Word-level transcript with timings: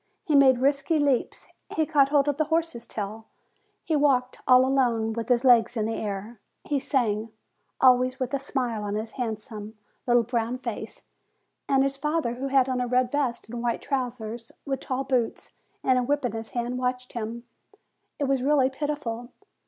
He 0.25 0.33
made 0.33 0.57
risky 0.63 0.97
leaps; 0.97 1.47
he 1.75 1.85
caught 1.85 2.09
hold 2.09 2.27
of 2.27 2.37
the 2.37 2.45
horses' 2.45 2.87
tails; 2.87 3.23
he 3.83 3.95
walked, 3.95 4.41
all 4.47 4.65
alone, 4.65 5.13
with 5.13 5.29
his 5.29 5.43
legs 5.45 5.77
in 5.77 5.85
the 5.85 5.93
air; 5.93 6.39
he 6.63 6.79
sang, 6.79 7.29
always 7.79 8.19
with 8.19 8.33
a 8.33 8.39
smile 8.39 8.81
on 8.83 8.95
his 8.95 9.11
handsome, 9.11 9.77
little, 10.07 10.23
brown 10.23 10.59
THE 10.63 10.71
LITTLE 10.71 10.85
CLOWN 10.87 11.03
147 11.67 11.69
face. 11.69 11.69
And 11.69 11.83
his 11.83 11.97
father, 11.97 12.33
who 12.41 12.47
had 12.47 12.67
on 12.67 12.81
a 12.81 12.87
red 12.87 13.11
vest 13.11 13.47
and 13.47 13.61
white 13.61 13.83
trousers, 13.83 14.51
with 14.65 14.79
tall 14.79 15.03
boots, 15.03 15.51
and 15.83 15.99
a 15.99 16.01
whip 16.01 16.25
in 16.25 16.31
his 16.31 16.49
hand, 16.49 16.79
watched 16.79 17.13
him. 17.13 17.43
It 18.17 18.23
was 18.23 18.41
really 18.41 18.71
pitiful. 18.71 19.29